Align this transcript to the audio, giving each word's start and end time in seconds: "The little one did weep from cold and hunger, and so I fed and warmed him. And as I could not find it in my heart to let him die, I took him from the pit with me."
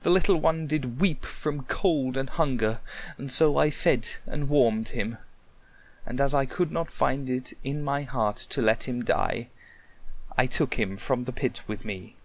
"The 0.00 0.10
little 0.10 0.34
one 0.36 0.66
did 0.66 0.98
weep 1.00 1.24
from 1.24 1.62
cold 1.66 2.16
and 2.16 2.28
hunger, 2.28 2.80
and 3.16 3.30
so 3.30 3.56
I 3.56 3.70
fed 3.70 4.10
and 4.26 4.48
warmed 4.48 4.88
him. 4.88 5.18
And 6.04 6.20
as 6.20 6.34
I 6.34 6.44
could 6.44 6.72
not 6.72 6.90
find 6.90 7.30
it 7.30 7.52
in 7.62 7.80
my 7.84 8.02
heart 8.02 8.34
to 8.50 8.60
let 8.60 8.88
him 8.88 9.04
die, 9.04 9.46
I 10.36 10.46
took 10.48 10.74
him 10.74 10.96
from 10.96 11.22
the 11.22 11.32
pit 11.32 11.60
with 11.68 11.84
me." 11.84 12.16